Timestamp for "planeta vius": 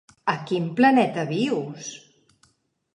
0.79-1.95